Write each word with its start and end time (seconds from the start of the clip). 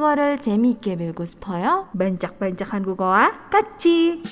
한국어를 0.00 0.38
재미있게 0.40 0.96
배우고 0.96 1.26
싶어요? 1.26 1.88
반짝반짝 1.98 2.72
한 2.72 2.82
국어와 2.82 3.50
같이. 3.50 4.22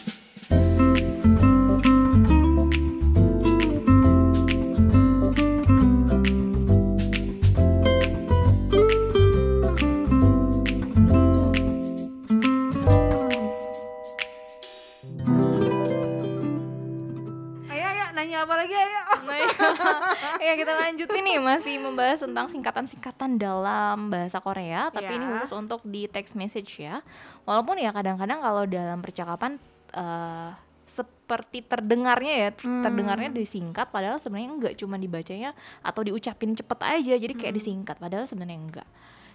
Kita 20.69 20.85
lanjutin 20.85 21.25
nih 21.25 21.41
masih 21.41 21.75
membahas 21.81 22.21
tentang 22.21 22.45
singkatan-singkatan 22.45 23.41
dalam 23.41 24.13
bahasa 24.13 24.37
Korea, 24.37 24.93
tapi 24.93 25.17
ini 25.17 25.25
Ya. 25.25 25.41
khusus 25.41 25.57
untuk 25.57 25.81
di 25.81 26.05
text 26.05 26.37
message 26.37 26.85
ya. 26.85 27.01
Walaupun 27.49 27.81
ya 27.81 27.89
kadang-kadang 27.89 28.45
kalau 28.45 28.69
dalam 28.69 29.01
percakapan 29.01 29.57
eh, 29.89 30.53
seperti 30.85 31.65
terdengarnya 31.65 32.35
ya, 32.37 32.51
Hmm. 32.61 32.85
terdengarnya 32.85 33.33
disingkat 33.33 33.89
padahal 33.89 34.21
sebenarnya 34.21 34.51
enggak 34.53 34.75
cuma 34.77 35.01
dibacanya 35.01 35.57
atau 35.81 36.05
diucapin 36.05 36.53
cepet 36.53 36.79
aja. 36.85 37.15
Jadi 37.17 37.33
kayak 37.33 37.57
Hmm. 37.57 37.61
disingkat 37.65 37.97
padahal 37.97 38.29
sebenarnya 38.29 38.61
enggak. 38.61 38.89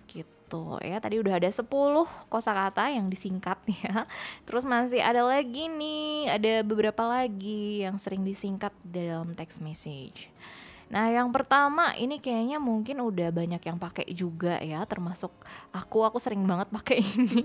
Gitu 0.05 0.61
ya. 0.85 1.01
Tadi 1.01 1.17
udah 1.17 1.41
ada 1.41 1.49
10 1.49 2.05
kosakata 2.29 2.93
yang 2.93 3.09
disingkat 3.09 3.57
ya. 3.81 4.05
Terus 4.45 4.61
masih 4.61 5.01
ada 5.01 5.25
lagi 5.25 5.65
nih, 5.65 6.29
ada 6.29 6.61
beberapa 6.61 7.01
lagi 7.01 7.81
yang 7.81 7.97
sering 7.97 8.21
disingkat 8.21 8.73
dalam 8.85 9.33
text 9.33 9.57
message. 9.57 10.29
Nah, 10.93 11.09
yang 11.09 11.33
pertama 11.33 11.97
ini 11.97 12.21
kayaknya 12.21 12.61
mungkin 12.61 13.01
udah 13.01 13.33
banyak 13.33 13.65
yang 13.65 13.81
pakai 13.81 14.05
juga 14.13 14.61
ya, 14.61 14.85
termasuk 14.85 15.33
aku 15.73 16.05
aku 16.05 16.21
sering 16.21 16.45
banget 16.45 16.69
pakai 16.69 17.01
ini. 17.17 17.41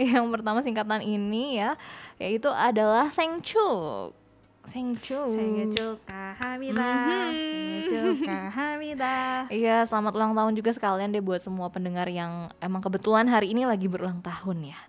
yang 0.16 0.32
pertama 0.32 0.64
singkatan 0.64 1.04
ini 1.04 1.60
ya, 1.60 1.76
yaitu 2.16 2.48
adalah 2.48 3.12
sengcuk. 3.12 4.16
Sengcuk. 4.64 5.36
Sengcuk 5.36 6.00
mm-hmm. 6.08 8.24
kahamida. 8.32 9.44
Iya, 9.52 9.84
selamat 9.84 10.16
ulang 10.16 10.32
tahun 10.32 10.56
juga 10.56 10.72
sekalian 10.72 11.12
deh 11.12 11.20
buat 11.20 11.44
semua 11.44 11.68
pendengar 11.68 12.08
yang 12.08 12.48
emang 12.64 12.80
kebetulan 12.80 13.28
hari 13.28 13.52
ini 13.52 13.68
lagi 13.68 13.84
berulang 13.84 14.24
tahun 14.24 14.72
ya. 14.72 14.72
Iya. 14.72 14.80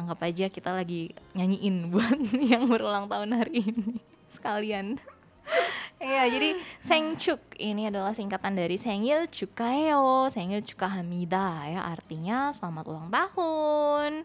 Anggap 0.00 0.24
aja 0.24 0.46
kita 0.48 0.72
lagi 0.72 1.12
nyanyiin 1.36 1.92
buat 1.92 2.16
yang 2.40 2.72
berulang 2.72 3.12
tahun 3.12 3.36
hari 3.36 3.68
ini 3.68 4.00
sekalian. 4.32 4.96
Iya, 5.98 6.30
jadi 6.30 6.54
Sengchuk 6.78 7.58
ini 7.58 7.90
adalah 7.90 8.14
singkatan 8.14 8.54
dari 8.54 8.78
Sengil 8.78 9.26
Chukaeo, 9.26 10.30
Sengil 10.30 10.62
Chukahamida 10.62 11.66
ya, 11.66 11.82
artinya 11.82 12.54
selamat 12.54 12.84
ulang 12.86 13.08
tahun. 13.10 14.22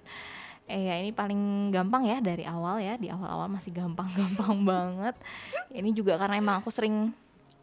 Eh 0.70 0.86
ya 0.86 0.96
ini 1.02 1.10
paling 1.10 1.74
gampang 1.74 2.06
ya 2.06 2.22
dari 2.22 2.46
awal 2.46 2.78
ya, 2.78 2.94
di 2.96 3.10
awal-awal 3.10 3.50
masih 3.50 3.74
gampang-gampang 3.74 4.62
banget. 4.72 5.16
Ini 5.74 5.90
juga 5.98 6.22
karena 6.22 6.38
emang 6.38 6.62
aku 6.62 6.70
sering 6.70 7.10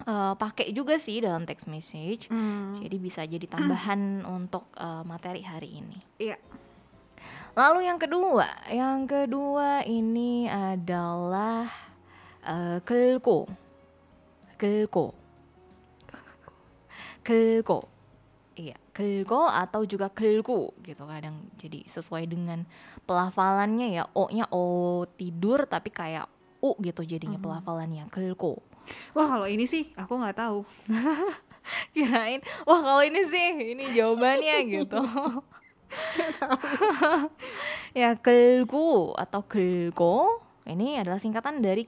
eh, 0.03 0.34
pakai 0.34 0.75
juga 0.75 0.98
sih 0.98 1.22
dalam 1.22 1.47
text 1.47 1.70
message. 1.70 2.27
Hmm, 2.34 2.75
Jadi 2.75 2.97
bisa 2.98 3.22
jadi 3.22 3.47
tambahan 3.47 4.22
untuk 4.42 4.75
eh, 4.75 5.06
materi 5.06 5.47
hari 5.47 5.86
ini. 5.86 5.98
Iya. 6.19 6.36
Lalu 7.55 7.86
yang 7.86 7.98
kedua, 7.98 8.47
yang 8.70 9.06
kedua 9.11 9.83
ini 9.83 10.47
adalah 10.47 11.66
uh, 12.47 12.78
gelgo. 14.61 15.16
Gelgo. 16.12 16.53
Gelgo. 17.25 17.78
Iya, 18.61 18.77
gelgo 18.92 19.48
atau 19.48 19.89
juga 19.89 20.12
gelgu 20.12 20.76
gitu 20.84 21.09
kadang 21.09 21.48
jadi 21.56 21.81
sesuai 21.88 22.28
dengan 22.28 22.69
pelafalannya 23.09 23.97
ya 23.97 24.04
O-nya 24.12 24.44
O 24.53 25.09
tidur 25.16 25.65
tapi 25.65 25.88
kayak 25.88 26.28
U 26.60 26.76
gitu 26.84 27.00
jadinya 27.09 27.41
pelafalannya 27.41 28.04
gelgo. 28.12 28.60
Wah 29.16 29.25
kalau 29.25 29.49
ini 29.49 29.65
sih 29.65 29.88
aku 29.97 30.20
nggak 30.20 30.37
tahu. 30.37 30.69
Kirain 31.97 32.44
wah 32.69 32.84
kalau 32.84 33.00
ini 33.00 33.25
sih 33.25 33.72
ini 33.72 33.97
jawabannya 33.97 34.56
gitu. 34.69 35.00
ya 38.00 38.15
gelgu 38.19 39.15
atau 39.19 39.43
gelgo 39.47 40.43
ini 40.66 41.00
adalah 41.00 41.19
singkatan 41.19 41.59
dari 41.59 41.87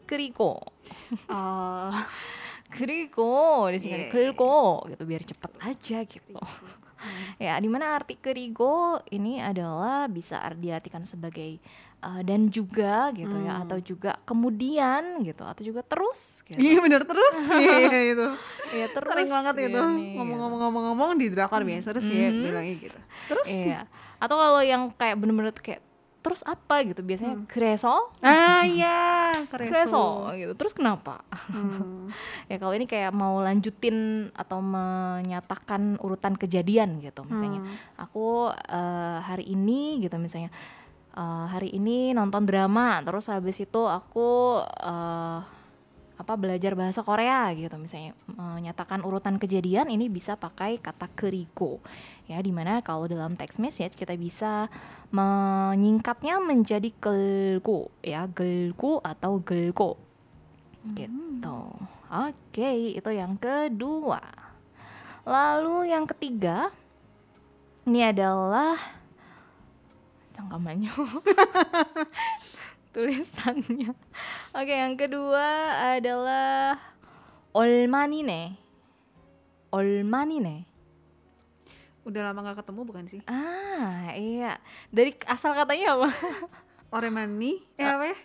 kerigo. 2.73 3.21
Oh, 3.23 3.69
kerigo 3.69 3.71
disingkat 3.71 4.01
Iya. 4.01 4.11
gelgo 4.11 4.61
gitu 4.89 5.03
biar 5.05 5.23
cepet 5.23 5.53
aja 5.61 5.99
gitu. 6.03 6.33
ya 7.43 7.59
di 7.59 7.67
mana 7.67 7.95
arti 7.95 8.15
kerigo 8.15 8.99
ini 9.11 9.39
adalah 9.39 10.07
bisa 10.07 10.39
ar- 10.39 10.55
diartikan 10.55 11.03
sebagai 11.03 11.59
uh, 11.99 12.23
dan 12.23 12.47
juga 12.47 13.11
gitu 13.11 13.35
ya 13.43 13.61
atau 13.61 13.79
juga 13.79 14.15
kemudian 14.23 15.21
gitu 15.21 15.43
atau 15.43 15.63
juga 15.63 15.83
terus 15.83 16.47
gitu. 16.47 16.57
iya 16.57 16.79
bener 16.79 17.03
terus. 17.03 17.37
Iya 17.59 17.77
iya, 17.83 18.01
itu. 18.15 18.29
ya 18.73 18.87
terus 18.89 19.13
Sering 19.13 19.31
banget 19.31 19.55
itu 19.61 19.67
gini, 19.75 20.03
gitu. 20.07 20.17
ngomong-ngomong-ngomong 20.17 21.11
di 21.19 21.27
drakor 21.29 21.63
biasa 21.63 21.91
terus 21.91 22.07
ya 22.07 22.31
bilangnya 22.31 22.75
gitu. 22.79 22.99
Terus 23.29 23.49
Iya. 23.51 23.81
Atau 24.23 24.39
kalau 24.39 24.63
yang 24.63 24.87
kayak 24.95 25.19
bener-bener 25.19 25.51
kayak 25.59 25.83
terus 26.23 26.47
apa 26.47 26.87
gitu 26.87 27.03
biasanya 27.03 27.45
kreso, 27.51 28.15
ah 28.23 28.63
iya 28.63 29.35
kreso. 29.51 29.69
kreso 29.75 30.07
gitu. 30.39 30.53
Terus 30.55 30.73
kenapa? 30.73 31.27
Hmm. 31.51 32.07
ya 32.51 32.63
kalau 32.63 32.73
ini 32.73 32.87
kayak 32.87 33.11
mau 33.11 33.43
lanjutin 33.43 34.31
atau 34.33 34.63
menyatakan 34.63 35.99
urutan 35.99 36.39
kejadian 36.39 37.03
gitu 37.03 37.27
misalnya. 37.27 37.61
Hmm. 37.61 38.07
Aku 38.07 38.55
eh, 38.55 39.19
hari 39.19 39.51
ini 39.51 39.99
gitu 40.01 40.15
misalnya 40.23 40.55
eh, 41.13 41.47
hari 41.51 41.75
ini 41.75 42.15
nonton 42.15 42.47
drama 42.47 43.03
terus 43.03 43.27
habis 43.27 43.59
itu 43.59 43.83
aku 43.85 44.63
eh, 44.63 45.62
apa 46.23 46.39
belajar 46.39 46.79
bahasa 46.79 47.03
Korea 47.03 47.51
gitu 47.59 47.75
misalnya 47.75 48.15
menyatakan 48.31 49.03
urutan 49.03 49.43
kejadian 49.43 49.91
ini 49.91 50.07
bisa 50.07 50.39
pakai 50.39 50.79
kata 50.79 51.11
kerigo. 51.11 51.83
Ya 52.31 52.39
di 52.39 52.55
mana 52.55 52.79
kalau 52.81 53.11
dalam 53.11 53.35
text 53.35 53.59
message 53.59 53.99
kita 53.99 54.15
bisa 54.15 54.71
menyingkatnya 55.11 56.39
menjadi 56.39 56.95
gelgo 57.03 57.91
ya 58.07 58.31
gelgo 58.31 59.03
atau 59.03 59.43
gelgo. 59.43 59.99
Gitu. 60.95 61.61
Oke 62.07 62.71
itu 62.95 63.11
yang 63.11 63.35
kedua. 63.35 64.23
Lalu 65.27 65.91
yang 65.91 66.07
ketiga 66.07 66.71
ini 67.83 68.07
adalah 68.07 68.79
cangkamannya 70.39 70.91
tulisannya. 72.93 73.93
Oke, 74.59 74.75
yang 74.77 74.95
kedua 74.95 75.49
adalah 75.97 76.79
Olmanine. 77.57 78.57
Olmanine. 79.73 80.69
Udah 82.05 82.31
lama 82.31 82.53
gak 82.53 82.65
ketemu 82.65 82.81
bukan 82.85 83.05
sih? 83.09 83.21
Ah, 83.25 84.13
iya. 84.13 84.61
Dari 84.93 85.17
asal 85.25 85.57
katanya 85.57 85.97
apa? 85.97 86.09
Oremani, 86.93 87.65
eh 87.81 87.89
apa 87.89 88.05
ya? 88.13 88.17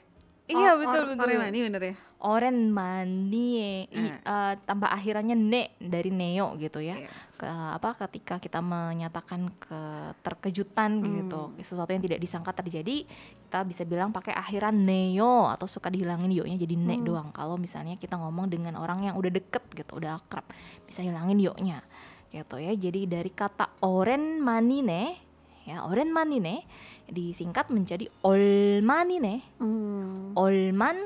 Iya, 0.47 0.69
oh, 0.75 0.83
betul, 0.83 1.03
betul. 1.15 1.23
Oremani 1.23 1.59
bener 1.63 1.83
ya? 1.93 1.95
Oren 2.19 2.69
manie 2.69 3.85
I- 3.85 4.09
Eh. 4.09 4.13
eh, 4.17 4.53
tambah 4.63 4.89
akhirannya 4.89 5.33
ne 5.33 5.77
dari 5.77 6.09
neo 6.09 6.57
gitu 6.57 6.79
ya 6.79 6.97
Iya. 6.97 7.09
ke 7.33 7.45
apa 7.45 7.93
ketika 7.95 8.37
kita 8.37 8.57
menyatakan 8.57 9.53
keterkejutan 9.61 10.97
gitu 11.03 11.53
sesuatu 11.61 11.89
yang 11.89 12.01
tidak 12.01 12.17
disangka 12.17 12.51
terjadi 12.51 13.05
kita 13.47 13.59
bisa 13.63 13.85
bilang 13.85 14.09
pakai 14.09 14.33
akhiran 14.33 14.73
neo 14.73 15.45
atau 15.45 15.65
suka 15.65 15.87
dihilangin 15.87 16.33
yo-nya 16.33 16.57
jadi 16.57 16.73
ne 16.73 16.97
doang 16.99 17.29
kalau 17.29 17.55
misalnya 17.55 17.95
kita 17.95 18.17
ngomong 18.17 18.49
dengan 18.49 18.75
orang 18.75 19.03
yang 19.03 19.15
udah 19.15 19.29
deket 19.29 19.61
gitu 19.71 19.97
udah 19.97 20.17
akrab 20.17 20.43
bisa 20.83 20.99
hilangin 20.99 21.37
yo-nya 21.37 21.85
gitu 22.27 22.57
ya 22.57 22.73
jadi 22.73 23.05
dari 23.07 23.29
kata 23.29 23.77
oren 23.79 24.41
manine 24.41 25.15
ya 25.63 25.85
oren 25.85 26.09
manine 26.09 26.65
disingkat 27.05 27.69
menjadi 27.69 28.09
olmanine 28.21 29.45
Hmm. 29.57 30.33
olman 30.33 30.97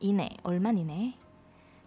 ine 0.00 0.36
olman 0.44 0.76
ine 0.76 1.16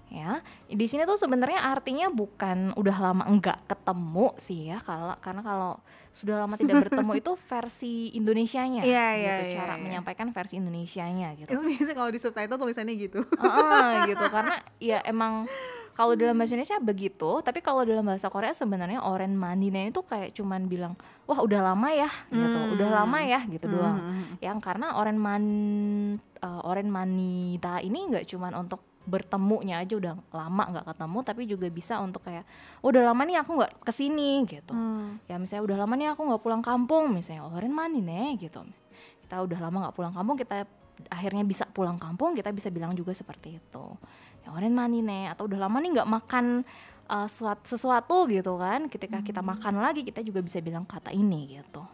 ya 0.10 0.42
di 0.66 0.86
sini 0.90 1.06
tuh 1.06 1.22
sebenarnya 1.22 1.70
artinya 1.70 2.10
bukan 2.10 2.74
udah 2.74 2.98
lama 2.98 3.24
enggak 3.30 3.62
ketemu 3.70 4.34
sih 4.42 4.74
ya 4.74 4.82
kalau 4.82 5.14
karena 5.22 5.46
kalau 5.46 5.78
sudah 6.10 6.42
lama 6.42 6.58
tidak 6.58 6.82
bertemu 6.90 7.12
itu 7.22 7.32
versi 7.38 8.10
Indonesianya 8.18 8.82
Iya, 8.82 9.08
gitu 9.22 9.44
iya, 9.54 9.54
cara 9.54 9.74
iya. 9.78 9.82
menyampaikan 9.86 10.34
versi 10.34 10.58
Indonesianya 10.58 11.38
gitu 11.38 11.54
Itu 11.54 11.62
biasanya 11.62 11.94
kalau 11.94 12.10
di 12.10 12.18
subtitle 12.18 12.58
tulisannya 12.58 12.96
gitu. 12.98 13.22
Heeh, 13.22 14.10
gitu 14.10 14.26
karena 14.34 14.58
ya 14.82 14.98
emang 15.14 15.46
kalau 16.00 16.16
dalam 16.16 16.40
bahasa 16.40 16.56
Indonesia 16.56 16.80
begitu 16.80 17.44
tapi 17.44 17.60
kalau 17.60 17.84
dalam 17.84 18.08
bahasa 18.08 18.32
Korea 18.32 18.56
sebenarnya 18.56 19.04
oren 19.04 19.36
manine 19.36 19.92
itu 19.92 20.00
kayak 20.00 20.32
cuman 20.32 20.72
bilang 20.72 20.96
wah 21.28 21.44
udah 21.44 21.60
lama 21.60 21.92
ya 21.92 22.08
gitu. 22.32 22.60
Udah 22.80 22.88
lama 23.04 23.20
ya 23.20 23.44
gitu 23.52 23.68
doang. 23.68 24.00
yang 24.40 24.64
karena 24.64 24.96
oren 24.96 25.20
man 25.20 25.44
eh, 26.40 26.62
oren 26.64 26.88
manita 26.88 27.84
ini 27.84 28.16
nggak 28.16 28.24
cuman 28.32 28.56
untuk 28.56 28.80
bertemunya 29.04 29.84
aja 29.84 30.00
udah 30.00 30.14
lama 30.32 30.64
nggak 30.72 30.86
ketemu 30.96 31.20
tapi 31.26 31.42
juga 31.50 31.68
bisa 31.68 32.00
untuk 32.00 32.24
kayak 32.24 32.48
"Oh, 32.80 32.94
udah 32.96 33.04
lama 33.12 33.22
nih 33.28 33.44
aku 33.44 33.60
nggak 33.60 33.84
ke 33.84 33.92
sini 33.92 34.48
gitu. 34.48 34.72
Hmm. 34.72 35.20
ya 35.28 35.36
misalnya 35.36 35.68
udah 35.68 35.78
lama 35.84 35.94
nih 36.00 36.08
aku 36.16 36.22
nggak 36.32 36.42
pulang 36.46 36.64
kampung 36.64 37.12
misalnya 37.12 37.44
oren 37.44 37.76
mani 37.76 38.00
nih 38.00 38.40
gitu. 38.40 38.64
Kita 39.28 39.36
udah 39.44 39.60
lama 39.60 39.78
nggak 39.84 39.96
pulang 40.00 40.14
kampung 40.16 40.40
kita 40.40 40.64
akhirnya 41.08 41.48
bisa 41.48 41.64
pulang 41.72 41.96
kampung 41.96 42.36
kita 42.36 42.52
bisa 42.52 42.68
bilang 42.68 42.92
juga 42.92 43.16
seperti 43.16 43.56
itu 43.56 43.86
ya 44.50 44.58
oren 44.58 44.74
mani 44.74 45.06
nih 45.06 45.30
atau 45.30 45.46
udah 45.46 45.70
lama 45.70 45.78
nih 45.78 46.02
nggak 46.02 46.10
makan 46.10 46.66
uh, 47.06 47.30
suat- 47.30 47.70
sesuatu 47.70 48.26
gitu 48.26 48.58
kan. 48.58 48.90
Ketika 48.90 49.22
kita 49.22 49.46
makan 49.46 49.78
lagi 49.78 50.02
kita 50.02 50.26
juga 50.26 50.42
bisa 50.42 50.58
bilang 50.58 50.90
kata 50.90 51.14
ini 51.14 51.62
gitu. 51.62 51.86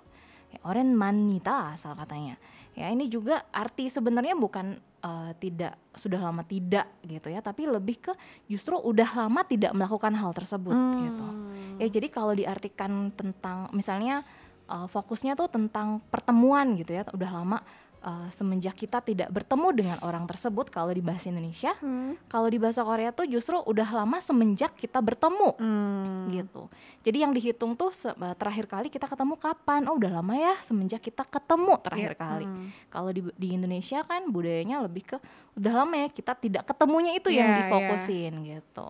Ya, 0.56 0.64
oren 0.64 0.96
manita 0.96 1.76
asal 1.76 2.00
katanya. 2.00 2.40
Ya 2.72 2.88
ini 2.88 3.12
juga 3.12 3.44
arti 3.52 3.92
sebenarnya 3.92 4.40
bukan 4.40 4.80
uh, 5.04 5.32
tidak 5.36 5.76
sudah 5.92 6.24
lama 6.24 6.48
tidak 6.48 6.88
gitu 7.04 7.28
ya. 7.28 7.44
Tapi 7.44 7.68
lebih 7.68 8.00
ke 8.00 8.14
justru 8.48 8.80
udah 8.80 9.28
lama 9.28 9.44
tidak 9.44 9.76
melakukan 9.76 10.16
hal 10.16 10.32
tersebut 10.32 10.72
gitu. 10.96 11.28
Ya 11.76 11.88
jadi 11.92 12.08
kalau 12.08 12.32
diartikan 12.32 13.12
tentang 13.12 13.68
misalnya 13.76 14.24
uh, 14.72 14.88
fokusnya 14.88 15.36
tuh 15.36 15.52
tentang 15.52 16.00
pertemuan 16.08 16.76
gitu 16.80 16.96
ya 16.96 17.04
udah 17.12 17.30
lama 17.32 17.60
uh, 18.06 18.30
semenjak 18.30 18.72
kita 18.72 19.02
tidak 19.02 19.28
bertemu 19.28 19.68
dengan 19.74 19.98
orang 20.00 20.24
tersebut 20.24 20.70
kalau 20.70 20.90
di 20.90 21.02
bahasa 21.02 21.28
Indonesia 21.28 21.74
Hmm. 21.78 22.14
kalau 22.26 22.46
di 22.46 22.56
bahasa 22.56 22.86
Korea 22.86 23.10
tuh 23.10 23.26
justru 23.26 23.58
udah 23.58 23.90
lama 23.92 24.22
semenjak 24.22 24.78
kita 24.78 25.02
bertemu 25.02 25.58
Hmm. 25.58 26.30
gitu. 26.30 26.70
Jadi 27.02 27.18
yang 27.20 27.34
dihitung 27.34 27.74
tuh 27.74 27.90
eh, 27.92 28.36
terakhir 28.36 28.66
kali 28.66 28.88
kita 28.88 29.06
ketemu 29.06 29.34
kapan? 29.36 29.90
Oh, 29.90 29.98
udah 29.98 30.22
lama 30.22 30.34
ya 30.34 30.54
semenjak 30.62 31.02
kita 31.02 31.26
ketemu 31.26 31.74
terakhir 31.82 32.14
Iya, 32.14 32.22
kali. 32.22 32.46
hmm. 32.46 32.68
Kalau 32.88 33.10
di 33.10 33.22
di 33.34 33.48
Indonesia 33.52 34.00
kan 34.02 34.30
budayanya 34.30 34.86
lebih 34.86 35.04
ke 35.04 35.18
udah 35.58 35.74
lama 35.74 35.96
ya 35.98 36.08
kita 36.08 36.38
tidak 36.38 36.64
ketemunya 36.64 37.18
itu 37.18 37.34
yang 37.34 37.50
Iya, 37.50 37.58
difokusin 37.66 38.34
gitu. 38.46 38.90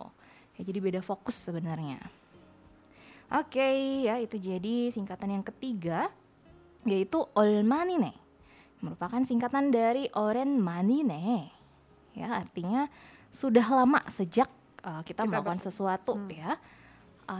Ya 0.55 0.61
jadi 0.63 0.79
beda 0.79 0.99
fokus 0.99 1.35
sebenarnya. 1.35 1.99
Oke, 3.27 3.65
ya 4.05 4.21
itu 4.21 4.37
jadi 4.37 4.91
singkatan 4.91 5.33
yang 5.33 5.43
ketiga 5.43 6.07
yaitu 6.85 7.17
olmanine 7.33 8.13
merupakan 8.85 9.21
singkatan 9.25 9.73
dari 9.73 10.05
Oren 10.13 10.61
Manine. 10.61 11.49
Ya, 12.13 12.37
artinya 12.37 12.85
sudah 13.33 13.65
lama 13.65 13.99
sejak 14.07 14.47
uh, 14.85 15.01
kita, 15.01 15.25
kita 15.25 15.29
melakukan 15.29 15.59
sesuatu 15.59 16.13
hmm. 16.13 16.29
ya. 16.29 16.51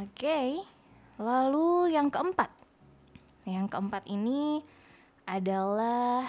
Oke. 0.01 0.09
Okay. 0.17 0.49
Lalu 1.21 1.95
yang 1.95 2.09
keempat. 2.09 2.49
Yang 3.45 3.69
keempat 3.71 4.03
ini 4.09 4.65
adalah 5.29 6.25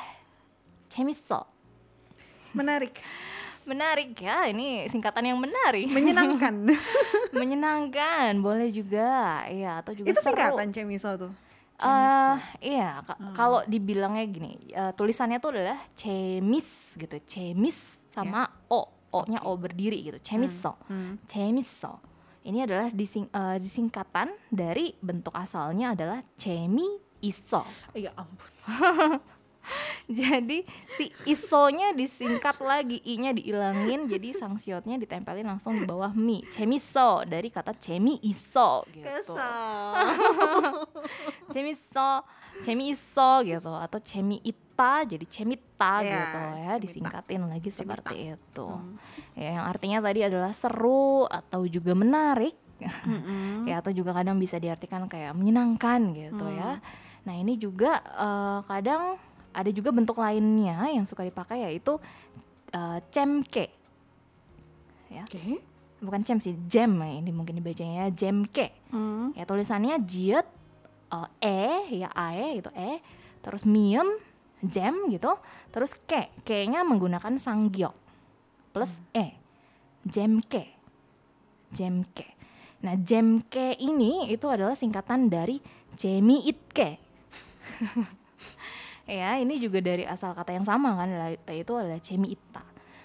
chemistol. 0.93 1.49
Menarik. 2.53 3.01
menarik 3.71 4.15
ya, 4.15 4.47
ini 4.47 4.87
singkatan 4.87 5.27
yang 5.27 5.41
menarik. 5.43 5.91
Menyenangkan. 5.91 6.71
Menyenangkan, 7.41 8.39
boleh 8.39 8.71
juga. 8.71 9.43
Iya, 9.51 9.83
atau 9.83 9.93
juga 9.93 10.15
Itu 10.15 10.21
seru. 10.23 10.39
singkatan 10.39 10.71
chemistol 10.71 11.15
tuh. 11.19 11.33
Eh, 11.79 12.37
iya, 12.67 13.01
ka- 13.01 13.21
kalau 13.33 13.61
dibilangnya 13.65 14.25
gini, 14.25 14.57
eh, 14.67 14.93
tulisannya 14.93 15.37
tuh 15.37 15.53
adalah 15.53 15.77
cemis 15.93 16.69
gitu, 16.95 17.17
cemis 17.21 17.79
sama 18.09 18.43
o, 18.67 18.81
o-nya 19.11 19.45
o 19.45 19.55
berdiri 19.55 20.01
gitu, 20.03 20.17
cemiso, 20.19 20.81
Hmm. 20.87 21.21
cemiso. 21.23 22.01
Ini 22.43 22.65
adalah 22.65 22.89
dising, 22.89 23.27
eh, 23.27 23.57
disingkatan 23.57 24.33
dari 24.49 24.97
bentuk 24.97 25.35
asalnya 25.35 25.93
adalah 25.93 26.25
cemi 26.35 26.87
iso. 27.21 27.61
Ya 27.93 28.15
ampun. 28.15 28.51
jadi 30.21 30.63
si 30.91 31.11
isonya 31.27 31.93
disingkat 31.93 32.59
lagi. 32.63 32.99
I-nya 33.03 33.35
diilangin 33.35 34.07
jadi 34.07 34.35
sangsiotnya 34.35 34.97
ditempelin 35.01 35.47
langsung 35.47 35.77
di 35.77 35.85
bawah 35.85 36.13
mi. 36.15 36.43
Cemiso 36.49 37.27
dari 37.27 37.51
kata 37.51 37.75
cemi 37.77 38.19
iso 38.23 38.87
gitu 38.93 39.35
cemiso 41.53 42.11
cemi 42.63 42.93
iso 42.93 43.31
gitu. 43.45 43.71
Atau 43.75 44.01
cemi 44.03 44.41
ita 44.43 45.05
jadi 45.05 45.25
cemita 45.27 45.95
yeah, 46.03 46.11
gitu 46.11 46.39
ya 46.57 46.73
disingkatin 46.81 47.43
lagi 47.49 47.71
seperti 47.73 48.37
itu. 48.37 48.69
Hmm. 48.69 48.97
ya, 49.37 49.61
yang 49.61 49.67
artinya 49.67 49.99
tadi 50.01 50.21
adalah 50.25 50.53
seru 50.53 51.27
atau 51.27 51.65
juga 51.67 51.93
menarik. 51.97 52.55
Mm-hmm. 52.77 53.65
ya 53.73 53.81
atau 53.81 53.89
juga 53.89 54.13
kadang 54.13 54.37
bisa 54.37 54.61
diartikan 54.61 55.09
kayak 55.09 55.33
menyenangkan 55.33 56.13
gitu 56.13 56.45
ya. 56.53 56.77
hmm. 56.77 56.85
ya 56.85 57.25
nah 57.25 57.35
ini 57.35 57.57
juga 57.57 58.05
uh, 58.05 58.61
kadang 58.69 59.17
ada 59.57 59.71
juga 59.73 59.89
bentuk 59.89 60.21
lainnya 60.21 60.85
yang 60.93 61.09
suka 61.09 61.25
dipakai 61.25 61.65
yaitu 61.65 61.97
eh, 62.77 62.99
cemke. 63.09 63.73
Ya. 65.09 65.25
Oke. 65.25 65.65
bukan 65.97 66.21
cem 66.21 66.37
sih 66.37 66.53
jam 66.69 66.93
ya 67.01 67.09
ini 67.09 67.33
mungkin 67.33 67.57
dibacanya 67.57 68.13
jemke. 68.13 68.69
Hmm. 68.93 69.33
ya 69.33 69.49
tulisannya 69.49 69.97
jiet 70.05 70.45
eh, 71.41 71.81
e 71.89 72.05
ya 72.05 72.13
ae 72.13 72.61
gitu 72.61 72.69
e. 72.77 73.01
Terus 73.41 73.65
miem 73.65 74.05
jam 74.61 74.93
gitu. 75.09 75.33
Terus 75.73 75.97
ke 76.05 76.29
ke 76.45 76.69
nya 76.69 76.85
menggunakan 76.85 77.41
sanggyok 77.41 77.97
plus 78.77 79.01
e. 79.17 79.33
Jemke. 80.05 80.69
Jemke. 81.73 82.37
Nah 82.85 82.95
jemke 83.01 83.75
ini 83.81 84.29
itu 84.29 84.47
adalah 84.53 84.77
singkatan 84.77 85.33
dari 85.33 85.59
jemiitke 85.97 87.01
ya 89.07 89.39
ini 89.39 89.63
juga 89.63 89.79
dari 89.79 90.03
asal 90.03 90.35
kata 90.35 90.53
yang 90.53 90.67
sama 90.67 90.99
kan 90.99 91.09
yaitu 91.47 91.73
adalah 91.79 91.99
jemiita 92.03 92.63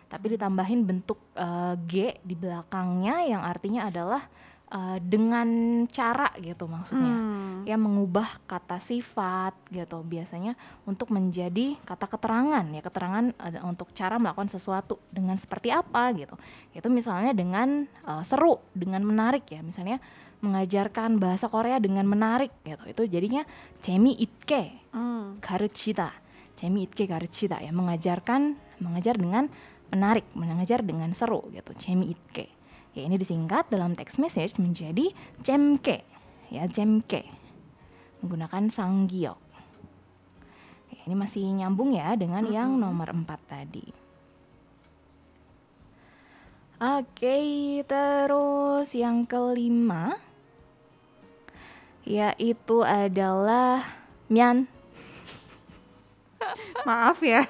tapi 0.09 0.35
ditambahin 0.35 0.83
bentuk 0.83 1.21
eh, 1.37 1.73
g 1.87 1.93
di 2.25 2.35
belakangnya 2.35 3.23
yang 3.29 3.41
artinya 3.45 3.87
adalah 3.87 4.25
uh, 4.71 4.97
dengan 5.03 5.47
cara 5.91 6.31
gitu 6.39 6.65
maksudnya. 6.65 7.13
Hmm. 7.13 7.39
ya 7.61 7.77
mengubah 7.77 8.41
kata 8.49 8.81
sifat 8.81 9.53
gitu. 9.69 10.01
Biasanya 10.01 10.57
untuk 10.89 11.13
menjadi 11.13 11.77
kata 11.85 12.09
keterangan 12.09 12.65
ya 12.71 12.81
keterangan 12.81 13.25
uh, 13.37 13.69
untuk 13.69 13.93
cara 13.93 14.17
melakukan 14.17 14.49
sesuatu 14.49 14.97
dengan 15.13 15.37
seperti 15.37 15.69
apa 15.69 16.09
gitu. 16.17 16.33
Itu 16.73 16.87
misalnya 16.89 17.35
dengan 17.37 17.85
uh, 18.07 18.23
seru 18.25 18.57
dengan 18.73 19.05
menarik 19.05 19.45
ya. 19.51 19.61
Misalnya 19.61 20.01
mengajarkan 20.41 21.21
bahasa 21.21 21.45
Korea 21.51 21.77
dengan 21.77 22.09
menarik 22.09 22.49
gitu. 22.65 22.81
Itu 22.89 23.01
jadinya 23.05 23.45
cemi 23.77 24.17
itke 24.17 24.89
hmm. 24.89 25.37
karucita 25.37 26.17
cemi 26.57 26.85
itke 26.89 27.05
karucita 27.05 27.61
ya. 27.61 27.69
Mengajarkan 27.69 28.57
mengajar 28.81 29.17
dengan 29.17 29.49
menarik 29.93 30.25
mengajar 30.33 30.81
dengan 30.81 31.11
seru 31.13 31.45
gitu. 31.53 31.73
Cemi 31.77 32.13
itke 32.13 32.60
ya 32.91 33.01
ini 33.07 33.15
disingkat 33.15 33.71
dalam 33.71 33.95
text 33.95 34.19
message 34.19 34.59
menjadi 34.59 35.11
jemke 35.43 36.03
ya 36.51 36.67
jemke 36.67 37.23
menggunakan 38.21 38.69
sanggiok. 38.69 39.39
Ya, 40.93 41.01
ini 41.09 41.15
masih 41.17 41.41
nyambung 41.49 41.95
ya 41.97 42.13
dengan 42.13 42.45
yang 42.45 42.77
nomor 42.77 43.09
4 43.09 43.25
tadi. 43.49 43.87
Oke, 46.81 47.37
terus 47.85 48.89
yang 48.97 49.25
kelima 49.25 50.17
yaitu 52.01 52.81
adalah 52.81 53.85
mian. 54.25 54.65
Maaf 56.87 57.21
ya. 57.21 57.45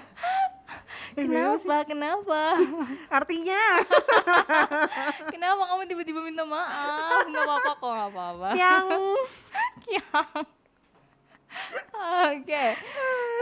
Kenapa? 1.16 1.76
Kenapa? 1.84 2.42
Artinya 3.18 3.62
Kenapa 5.34 5.62
kamu 5.68 5.84
tiba-tiba 5.88 6.20
minta 6.24 6.44
maaf? 6.48 7.28
Gak 7.28 7.44
apa-apa 7.44 7.72
kok, 7.76 7.92
gak 7.92 8.10
apa-apa. 8.16 8.48
yang 8.56 8.88
Kiang. 9.84 10.42
Oke. 12.32 12.66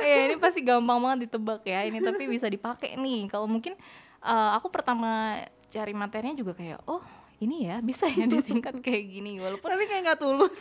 Ya 0.02 0.16
ini 0.26 0.36
pasti 0.42 0.66
gampang 0.66 0.98
banget 0.98 1.30
ditebak 1.30 1.62
ya. 1.68 1.86
Ini 1.86 2.02
tapi 2.02 2.26
bisa 2.26 2.50
dipakai 2.50 2.98
nih. 2.98 3.30
Kalau 3.30 3.46
mungkin 3.46 3.78
eh, 4.26 4.50
aku 4.58 4.74
pertama 4.74 5.38
cari 5.70 5.94
materinya 5.94 6.34
juga 6.34 6.58
kayak, 6.58 6.82
oh 6.90 7.19
ini 7.40 7.72
ya 7.72 7.80
bisa 7.80 8.04
ya 8.06 8.28
disingkat 8.28 8.84
kayak 8.84 9.04
gini. 9.08 9.40
Walaupun 9.40 9.68
tapi 9.72 9.88
kayak 9.88 10.02
nggak 10.04 10.20
tulus. 10.20 10.60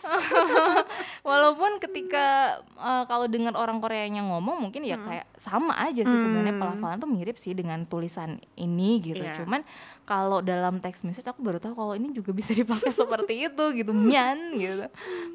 walaupun 1.29 1.83
ketika 1.83 2.59
eh, 2.63 3.05
kalau 3.07 3.27
dengar 3.27 3.55
orang 3.59 3.83
Koreanya 3.83 4.23
ngomong 4.23 4.63
mungkin 4.63 4.87
ya 4.87 4.99
kayak 4.99 5.27
sama 5.35 5.75
aja 5.75 6.07
sih 6.07 6.19
sebenarnya 6.19 6.55
Hmm. 6.55 6.63
pelafalan 6.63 6.99
tuh 6.99 7.11
mirip 7.11 7.37
sih 7.37 7.53
dengan 7.53 7.83
tulisan 7.85 8.39
ini 8.55 9.03
gitu. 9.03 9.23
Iya. 9.23 9.35
Cuman 9.35 9.63
kalau 10.09 10.41
dalam 10.41 10.81
teks 10.81 11.05
message 11.05 11.29
aku 11.29 11.45
baru 11.45 11.61
tahu 11.61 11.77
kalau 11.77 11.93
ini 11.93 12.09
juga 12.11 12.33
bisa 12.33 12.57
dipakai 12.57 12.89
seperti 12.89 13.45
itu 13.45 13.65
gitu. 13.77 13.93
Mian 13.93 14.57
gitu. 14.57 14.89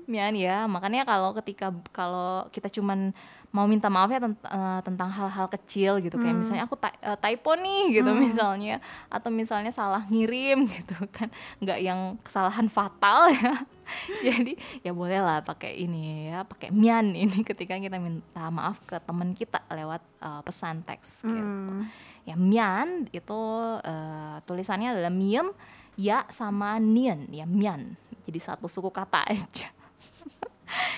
Mian 0.04 0.34
ya. 0.34 0.66
Makanya 0.66 1.06
kalau 1.06 1.30
ketika 1.36 1.70
kalau 1.94 2.50
kita 2.50 2.66
cuman 2.68 3.14
mau 3.54 3.70
minta 3.70 3.86
maaf 3.86 4.10
ya 4.10 4.18
tent- 4.18 4.42
eh, 4.42 4.82
tentang 4.82 5.14
hal-hal 5.14 5.46
kecil 5.48 6.02
gitu 6.02 6.18
kayak 6.18 6.34
misalnya 6.34 6.66
aku 6.66 6.74
eh, 6.82 6.90
typo 7.16 7.54
nih 7.54 8.02
gitu 8.02 8.10
misalnya 8.18 8.82
atau 9.08 9.30
misalnya 9.30 9.70
salah 9.70 10.02
ngirim 10.10 10.66
gitu 10.74 10.98
kan 11.14 11.30
nggak 11.62 11.78
yang 11.78 12.18
kesalahan 12.26 12.66
fatal 12.66 13.30
ya 13.30 13.54
jadi 14.26 14.58
ya 14.82 14.90
boleh 14.90 15.22
lah 15.22 15.46
pakai 15.46 15.86
ini 15.86 16.34
ya 16.34 16.42
pakai 16.42 16.74
mian 16.74 17.14
ini 17.14 17.46
ketika 17.46 17.78
kita 17.78 18.02
minta 18.02 18.50
maaf 18.50 18.82
ke 18.90 18.98
teman 18.98 19.38
kita 19.38 19.62
lewat 19.70 20.02
uh, 20.18 20.42
pesan 20.42 20.82
teks 20.82 21.22
gitu 21.22 21.38
Hmm. 21.38 21.86
Ya 22.24 22.40
mian 22.40 23.08
itu 23.12 23.42
eh, 23.84 24.36
tulisannya 24.48 24.96
adalah 24.96 25.12
miem 25.12 25.52
ya 26.00 26.26
sama 26.32 26.80
nian 26.80 27.30
ya 27.30 27.44
mian. 27.44 28.00
Jadi 28.24 28.40
satu 28.40 28.72
suku 28.72 28.90
kata 28.90 29.28
aja. 29.32 29.70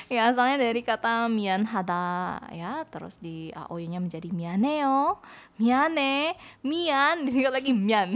ya 0.07 0.31
asalnya 0.31 0.61
dari 0.61 0.85
kata 0.85 1.27
mian 1.27 1.67
hada 1.67 2.39
ya 2.53 2.87
terus 2.87 3.19
di 3.19 3.51
aoy-nya 3.51 3.99
menjadi 3.99 4.31
mianeo, 4.31 5.19
miane, 5.59 6.37
mian 6.63 7.25
disingkat 7.25 7.51
lagi 7.51 7.71
mian. 7.75 8.15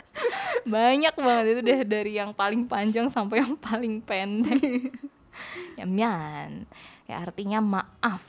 Banyak 0.64 1.14
banget 1.18 1.44
itu 1.52 1.60
deh 1.60 1.80
dari 1.84 2.16
yang 2.16 2.32
paling 2.32 2.64
panjang 2.64 3.12
sampai 3.12 3.44
yang 3.44 3.58
paling 3.60 4.00
pendek. 4.00 4.94
ya 5.78 5.84
mian. 5.84 6.64
Ya 7.06 7.22
artinya 7.22 7.60
maaf. 7.60 8.24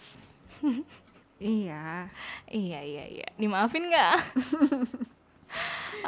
Iya. 1.37 2.09
Iya, 2.49 2.79
iya, 2.81 3.03
iya. 3.05 3.27
Dimaafin 3.37 3.85
nggak? 3.89 4.15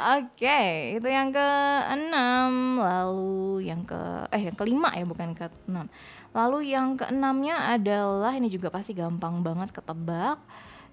Oke, 0.00 0.46
okay, 0.46 0.96
itu 0.96 1.08
yang 1.10 1.28
ke 1.28 1.48
enam, 1.92 2.80
lalu 2.80 3.68
yang 3.68 3.84
ke 3.84 3.98
eh 4.32 4.48
yang 4.48 4.56
kelima 4.56 4.88
ya 4.96 5.04
bukan 5.04 5.36
ke 5.36 5.50
enam. 5.68 5.92
Lalu 6.30 6.72
yang 6.72 6.94
keenamnya 6.94 7.74
adalah 7.74 8.32
ini 8.32 8.46
juga 8.46 8.70
pasti 8.70 8.94
gampang 8.94 9.42
banget 9.42 9.74
ketebak, 9.74 10.38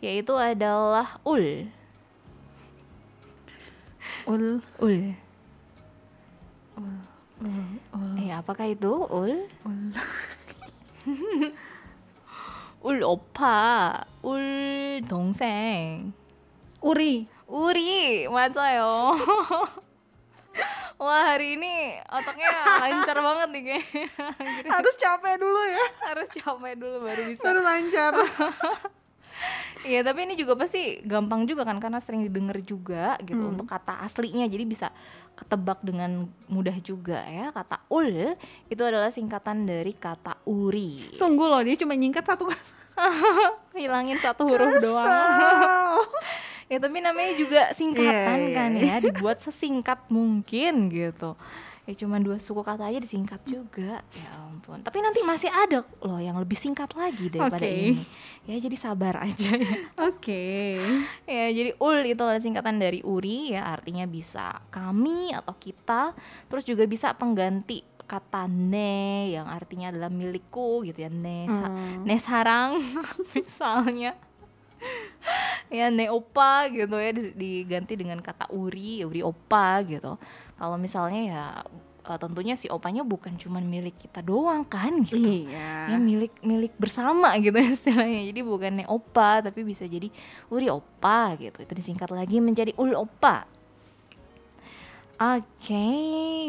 yaitu 0.02 0.34
adalah 0.36 1.22
ul. 1.24 1.70
Ul, 4.28 4.60
ul. 4.82 4.98
Ul, 6.76 6.96
ul, 7.46 7.64
ul. 7.96 8.12
Eh, 8.18 8.34
apakah 8.34 8.66
itu 8.66 8.92
ul? 8.92 9.46
Ul. 9.64 9.82
ul 12.92 13.00
opa. 13.06 14.04
울 14.27 14.47
동생. 15.07 16.13
Uri. 16.83 17.27
Uri, 17.47 18.27
맞아요. 18.27 19.15
Wah 20.97 21.35
hari 21.35 21.57
ini 21.57 21.99
otaknya 22.07 22.49
lancar 22.79 23.19
banget 23.19 23.49
nih 23.51 23.63
kayaknya. 23.65 24.07
Harus 24.69 24.95
capek 24.95 25.35
dulu 25.41 25.61
ya. 25.67 25.85
Harus 26.13 26.29
capek 26.31 26.75
dulu 26.79 26.97
baru 27.03 27.23
bisa. 27.27 27.43
Baru 27.43 27.61
lancar. 27.61 28.13
Iya 29.83 30.07
tapi 30.07 30.23
ini 30.23 30.39
juga 30.39 30.55
pasti 30.55 31.03
gampang 31.03 31.43
juga 31.43 31.67
kan 31.67 31.83
karena 31.83 31.99
sering 31.99 32.23
didengar 32.23 32.55
juga 32.63 33.19
gitu 33.19 33.43
Hmm. 33.43 33.59
untuk 33.59 33.67
kata 33.67 33.99
aslinya 34.07 34.47
jadi 34.47 34.63
bisa 34.63 34.95
ketebak 35.35 35.83
dengan 35.83 36.31
mudah 36.47 36.77
juga 36.79 37.27
ya 37.27 37.51
kata 37.51 37.83
ul 37.91 38.39
itu 38.71 38.83
adalah 38.85 39.11
singkatan 39.11 39.67
dari 39.67 39.91
kata 39.99 40.39
uri 40.47 41.11
Sungguh 41.11 41.51
loh 41.51 41.59
dia 41.67 41.75
cuma 41.75 41.99
nyingkat 41.99 42.23
satu 42.23 42.47
kata. 42.47 42.63
hilangin 43.80 44.18
satu 44.18 44.48
huruf 44.50 44.82
doang 44.82 45.08
ya 46.72 46.78
tapi 46.84 47.00
namanya 47.00 47.32
juga 47.40 47.62
singkatan 47.72 48.38
Iya, 48.38 48.48
iya, 48.52 48.56
kan 48.56 48.72
iya. 48.76 48.96
ya 49.00 49.04
dibuat 49.08 49.40
sesingkat 49.40 50.10
mungkin 50.12 50.92
gitu 50.92 51.40
ya 51.88 51.96
cuma 52.04 52.20
dua 52.20 52.36
suku 52.36 52.60
kata 52.68 52.92
aja 52.92 53.00
disingkat 53.00 53.40
juga 53.48 54.04
ya 54.12 54.30
ampun 54.44 54.84
tapi 54.84 55.00
nanti 55.00 55.24
masih 55.24 55.48
ada 55.48 55.88
loh 56.04 56.20
yang 56.20 56.36
lebih 56.36 56.60
singkat 56.60 56.92
lagi 56.92 57.32
daripada 57.32 57.64
Oke. 57.64 57.72
ini 57.72 58.04
ya 58.44 58.60
jadi 58.60 58.76
sabar 58.76 59.16
aja 59.28 59.56
ya 59.56 59.76
Oke. 59.96 60.76
Ya, 61.24 61.48
jadi 61.52 61.72
ul 61.80 62.04
itu 62.04 62.20
adalah 62.20 62.44
singkatan 62.44 62.80
dari 62.80 63.00
uri 63.00 63.56
ya, 63.56 63.64
artinya 63.72 64.04
bisa 64.04 64.60
kami 64.68 65.32
atau 65.32 65.56
kita. 65.56 66.12
Terus 66.52 66.64
juga 66.68 66.84
bisa 66.84 67.16
pengganti 67.16 67.84
kata 68.08 68.48
ne 68.48 68.96
yang 69.30 69.46
artinya 69.46 69.92
adalah 69.92 70.08
milikku 70.08 70.82
gitu 70.82 70.98
ya, 70.98 71.10
ne 71.10 71.46
sa- 71.46 71.68
Hmm. 71.68 72.02
ne 72.02 72.16
sarang 72.18 72.72
misalnya. 73.36 74.16
ya 75.68 75.90
ne 75.90 76.08
opa 76.08 76.70
gitu 76.70 76.96
ya 76.96 77.12
di- 77.12 77.34
diganti 77.34 77.94
dengan 77.94 78.18
kata 78.18 78.48
uri, 78.50 79.04
uri 79.04 79.20
opa 79.20 79.84
gitu. 79.84 80.16
Kalau 80.54 80.78
misalnya 80.78 81.22
ya 81.22 81.44
eh, 82.06 82.16
tentunya 82.16 82.56
si 82.56 82.70
opanya 82.70 83.04
bukan 83.04 83.36
cuman 83.36 83.68
milik 83.68 84.00
kita 84.00 84.22
doang 84.22 84.64
kan 84.64 85.04
gitu 85.04 85.20
Iya. 85.44 85.92
ya 85.92 85.98
milik 86.00 86.40
milik 86.40 86.72
bersama 86.74 87.36
gitu 87.36 87.52
istilahnya 87.68 88.24
jadi 88.24 88.42
bukan 88.42 88.88
opa 88.88 89.44
tapi 89.44 89.62
bisa 89.62 89.84
jadi 89.84 90.08
uri 90.48 90.72
opa 90.72 91.36
gitu 91.36 91.60
itu 91.60 91.74
disingkat 91.74 92.08
lagi 92.10 92.40
menjadi 92.40 92.72
ul 92.74 92.96
opa 92.96 93.44
oke 95.18 95.88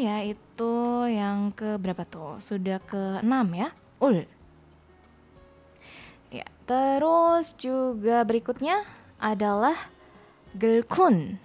ya 0.05 0.23
itu 0.25 0.73
yang 1.09 1.51
ke 1.53 1.77
berapa 1.81 2.05
tuh 2.05 2.37
sudah 2.37 2.77
ke 2.85 3.19
enam 3.25 3.49
ya 3.53 3.69
ul 4.01 4.25
ya 6.29 6.45
terus 6.69 7.57
juga 7.57 8.21
berikutnya 8.23 8.85
adalah 9.17 9.75
gelkun 10.55 11.41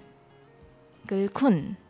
gelkun 1.09 1.81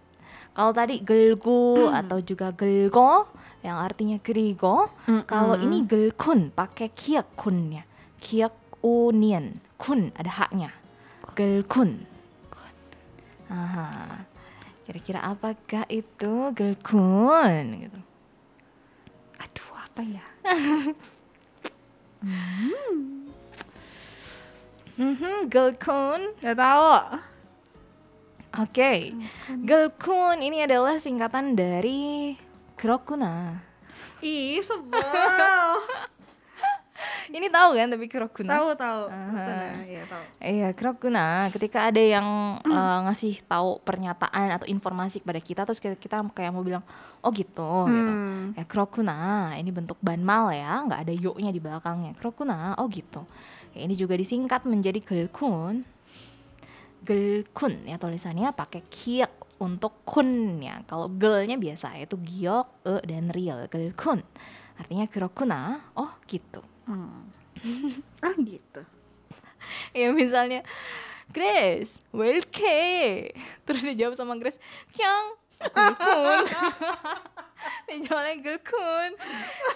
kalau 0.55 0.71
tadi 0.71 1.03
gelgu 1.03 1.91
atau 1.91 2.23
juga 2.23 2.55
gelgo 2.55 3.27
yang 3.65 3.81
artinya 3.81 4.21
gerigo 4.21 4.93
kalau 5.25 5.57
ini 5.57 5.89
gelkun 5.89 6.53
pakai 6.53 6.93
kiak 6.93 7.33
kunnya. 7.33 7.89
Kiak 8.21 8.53
unian. 8.85 9.57
Kun 9.81 10.13
ada 10.13 10.29
haknya. 10.29 10.69
Gelkun. 11.33 12.05
Aha. 13.49 14.29
Kira-kira 14.85 15.21
apakah 15.25 15.89
itu 15.89 16.53
gelkun 16.53 17.65
gitu. 17.89 18.01
Aduh, 19.41 19.71
apa 19.81 20.01
ya? 20.05 20.25
Mhm, 24.95 25.51
gelkun. 25.51 26.39
Gak 26.39 26.55
tahu. 26.55 27.19
Oke. 28.63 29.11
Gelkun 29.67 30.39
ini 30.39 30.63
adalah 30.63 31.03
singkatan 31.03 31.59
dari 31.59 32.39
krokuna. 32.79 33.59
Ih, 34.23 34.63
sebel. 34.63 35.83
Ini 37.37 37.47
tahu 37.49 37.71
kan 37.77 37.89
tapi 37.89 38.07
krokuna? 38.07 38.51
tahu 38.53 38.69
tahu. 38.77 39.03
Iya, 39.85 40.03
tahu. 40.07 40.25
Iya, 40.41 40.69
krokuna. 40.77 41.49
Ketika 41.51 41.89
ada 41.89 42.03
yang 42.03 42.59
eh, 42.63 42.99
ngasih 43.09 43.45
tahu 43.49 43.81
pernyataan 43.83 44.61
atau 44.61 44.67
informasi 44.69 45.25
kepada 45.25 45.41
kita, 45.41 45.61
terus 45.65 45.81
kita, 45.81 45.97
kita 45.97 46.17
kayak 46.33 46.53
mau 46.53 46.65
bilang, 46.65 46.85
oh 47.25 47.31
gitu, 47.33 47.89
gitu. 47.89 48.13
Hmm. 48.13 48.53
Ya 48.55 48.65
krokuna, 48.69 49.53
ini 49.57 49.71
bentuk 49.73 49.97
banmal 50.05 50.53
ya, 50.53 50.85
nggak 50.85 51.01
ada 51.09 51.15
yoknya 51.15 51.51
di 51.51 51.61
belakangnya. 51.61 52.13
Krokuna, 52.21 52.77
oh 52.79 52.87
gitu. 52.93 53.25
Ya, 53.75 53.89
ini 53.89 53.97
juga 53.99 54.15
disingkat 54.15 54.69
menjadi 54.69 55.01
gelkun. 55.03 55.83
Gelkun 57.05 57.85
ya 57.85 58.01
tulisannya 58.01 58.55
pakai 58.57 58.81
kiek 58.89 59.61
untuk 59.61 60.05
kunnya. 60.05 60.85
Kalau 60.89 61.09
gelnya 61.13 61.57
biasa 61.61 61.97
itu 62.01 62.17
giok, 62.21 62.87
e 62.87 62.95
dan 63.05 63.33
real. 63.33 63.67
Gelkun. 63.69 64.23
Artinya 64.75 65.07
krokuna, 65.07 65.93
oh 65.95 66.19
gitu. 66.27 66.74
Hmm. 66.85 67.29
ah 68.27 68.35
gitu. 68.37 68.83
ya 69.99 70.09
misalnya 70.11 70.61
Grace, 71.33 71.97
welke 72.13 73.33
terus 73.65 73.83
dijawab 73.83 74.15
sama 74.15 74.37
Grace, 74.37 74.61
Kyang, 74.93 75.27
gelkun 75.73 76.45
dijawabnya 77.89 78.35
gelkun 78.45 79.11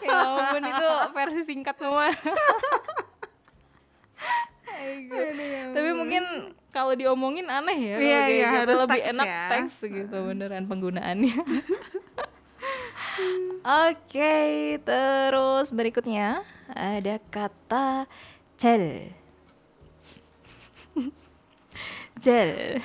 ya 0.04 0.12
ampun 0.12 0.60
itu 0.60 0.88
versi 1.10 1.42
singkat 1.46 1.76
semua 1.80 2.12
tapi 5.72 5.90
mungkin 5.96 6.22
kalau 6.68 6.92
diomongin 6.92 7.48
aneh 7.48 7.74
ya 7.74 7.96
kalau 7.96 8.04
Iya, 8.04 8.20
iya, 8.28 8.48
gitu. 8.52 8.58
harus 8.60 8.78
lebih 8.84 9.00
teks 9.00 9.10
enak 9.16 9.26
ya. 9.26 9.42
teks 9.48 9.74
gitu 9.82 10.16
beneran 10.22 10.64
penggunaannya 10.68 11.36
Oke, 13.68 14.78
terus 14.80 15.68
berikutnya 15.74 16.40
ada 16.72 17.20
kata 17.28 18.08
gel. 18.56 19.12
gel. 22.22 22.80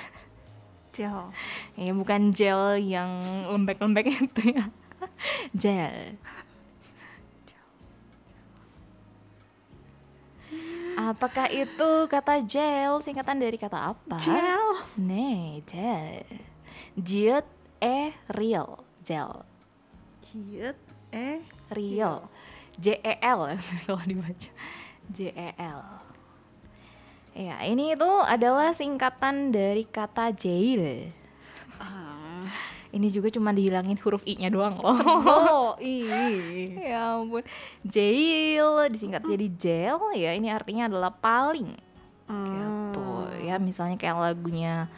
Gel. 0.94 1.32
Ya 1.80 1.92
bukan 1.96 2.36
gel 2.36 2.78
yang 2.78 3.10
lembek-lembek 3.50 4.12
itu 4.12 4.54
ya. 4.54 4.66
Gel. 5.56 6.20
Apakah 10.94 11.50
itu 11.50 11.90
kata 12.06 12.40
gel 12.46 13.02
singkatan 13.02 13.42
dari 13.42 13.58
kata 13.58 13.96
apa? 13.98 14.22
Gel. 14.22 14.68
Nih, 15.00 15.66
gel. 15.66 16.28
Jiut 16.94 17.46
e 17.82 18.14
real, 18.30 18.86
gel. 19.02 19.53
Cute. 20.34 20.82
Eh. 21.14 21.46
Real. 21.70 22.26
J 22.82 22.98
E 23.06 23.22
L 23.22 23.54
kalau 23.86 24.02
dibaca. 24.02 24.50
J 25.14 25.30
E 25.30 25.50
L. 25.62 25.82
Ya, 27.38 27.62
ini 27.70 27.94
itu 27.94 28.12
adalah 28.26 28.74
singkatan 28.74 29.54
dari 29.54 29.86
kata 29.86 30.34
jail. 30.34 31.14
Ah. 31.78 32.50
Ini 32.90 33.10
juga 33.14 33.30
cuma 33.30 33.54
dihilangin 33.54 33.98
huruf 34.02 34.22
i-nya 34.26 34.50
doang 34.50 34.78
loh. 34.82 34.94
Oh, 34.94 35.70
ih. 35.82 36.78
ya 36.78 37.18
ampun. 37.18 37.46
Jail 37.86 38.90
disingkat 38.90 39.26
jadi 39.26 39.48
jail 39.54 40.02
ya. 40.18 40.34
Ini 40.34 40.50
artinya 40.50 40.90
adalah 40.90 41.14
paling. 41.14 41.74
Gitu. 41.74 42.34
Hmm. 42.34 42.58
Ya 42.58 43.54
ya 43.54 43.62
misalnya 43.62 44.02
kayak 44.02 44.18
lagunya 44.18 44.90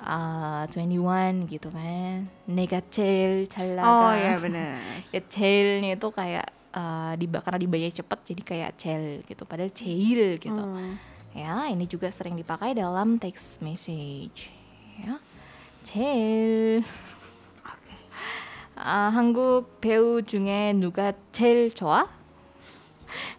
uh, 0.00 0.64
21 0.68 1.46
gitu 1.48 1.68
kan 1.70 2.28
Nega 2.50 2.80
제일 2.90 3.46
잘 3.48 3.74
나가 3.76 3.86
Oh 3.88 4.12
iya 4.14 4.36
benar. 4.38 4.78
ya 5.12 5.20
제일nya 5.28 5.96
itu 5.96 6.08
kayak 6.10 6.46
uh, 6.74 7.12
diba 7.16 7.40
karena 7.40 7.58
dibayar 7.62 7.90
cepet 7.90 8.18
jadi 8.34 8.42
kayak 8.44 8.70
제일 8.76 9.04
gitu 9.24 9.42
padahal 9.44 9.70
제일 9.72 10.36
gitu 10.38 10.54
Hmm. 10.54 10.98
ya 11.34 11.66
ini 11.70 11.86
juga 11.86 12.10
sering 12.10 12.38
dipakai 12.38 12.74
dalam 12.74 13.18
text 13.18 13.58
message 13.58 14.50
ya 15.02 15.18
제일 15.82 16.82
Oke. 17.64 17.94
아, 18.76 19.10
한국 19.10 19.80
배우 19.80 20.22
중에 20.22 20.74
누가 20.74 21.12
제일 21.30 21.70
좋아? 21.70 22.06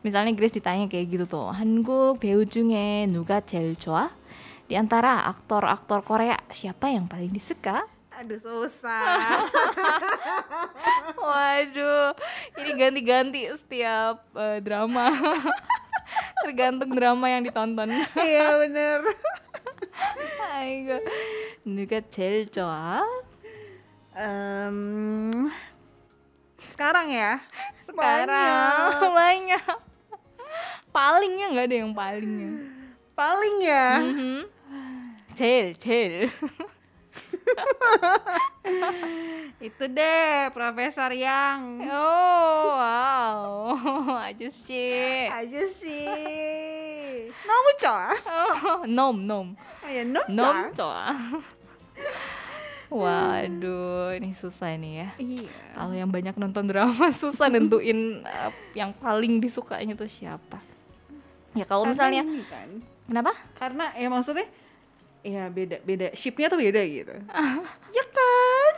misalnya 0.03 0.31
Grace 0.31 0.55
ditanya 0.55 0.88
kayak 0.88 1.07
gitu 1.12 1.25
tuh 1.27 1.51
한국 1.51 2.19
배우 2.24 2.48
중에 2.48 3.07
누가 3.12 3.43
제일 3.43 3.75
좋아? 3.75 4.07
di 4.69 4.74
antara 4.74 5.29
aktor-aktor 5.29 6.01
Korea 6.01 6.38
siapa 6.50 6.89
yang 6.89 7.05
paling 7.05 7.29
disuka? 7.29 7.86
Aduh 8.15 8.39
susah. 8.39 9.43
Waduh, 11.19 12.15
ini 12.55 12.72
ganti-ganti 12.79 13.41
setiap 13.60 14.24
eh, 14.39 14.63
drama. 14.63 15.12
Tergantung 16.48 16.95
drama 16.95 17.27
yang 17.27 17.43
ditonton. 17.43 17.91
Iya 18.15 18.62
benar. 18.63 19.00
아이고, 20.55 21.00
누가 21.65 22.00
제일 22.10 22.48
좋아? 22.48 23.03
Em, 24.15 25.51
sekarang 26.60 27.12
ya. 27.12 27.43
Sekarang 27.84 29.12
banyak. 29.12 29.65
Palingnya 30.95 31.45
nggak 31.51 31.67
ada 31.67 31.75
yang 31.75 31.91
palingnya. 31.91 32.51
Paling 33.15 33.55
ya. 33.60 33.88
Mhm. 34.00 34.39
제일, 35.39 35.75
제일. 35.75 36.29
Itu 39.62 39.84
deh 39.88 40.50
profesor 40.51 41.12
yang 41.13 41.86
Oh, 41.86 42.75
wow. 42.75 43.43
아저씨. 44.25 45.29
aja 45.29 45.62
sih. 45.69 47.29
Nomu 47.45 47.72
coa. 47.77 48.10
Oh, 48.65 48.79
nom, 48.86 49.15
nom. 49.15 49.48
Oh 49.86 49.89
ya 49.89 50.03
nom 50.03 50.25
Nom 50.27 50.55
coa. 50.74 50.74
좋아. 50.74 51.05
Waduh, 52.86 54.13
ini 54.13 54.38
susah 54.38 54.77
nih 54.77 54.93
ya. 55.01 55.10
Iya. 55.17 55.57
Kalau 55.74 55.93
yang 55.98 56.10
banyak 56.10 56.36
nonton 56.38 56.69
drama 56.69 57.10
susah 57.12 57.50
nentuin 57.50 58.22
uh, 58.22 58.53
yang 58.77 58.93
paling 58.93 59.41
disukanya 59.41 59.98
tuh 59.98 60.05
siapa. 60.07 60.62
Ya 61.57 61.65
kalau 61.65 61.88
Karena 61.88 61.93
misalnya 61.98 62.22
ini 62.24 62.43
kan. 62.45 62.69
kenapa? 63.10 63.31
Karena 63.57 63.86
ya 63.98 64.07
maksudnya 64.07 64.45
ya 65.20 65.52
beda 65.52 65.82
beda 65.84 66.06
shipnya 66.16 66.48
tuh 66.48 66.60
beda 66.60 66.80
gitu. 66.84 67.14
ya 67.96 68.04
kan? 68.10 68.74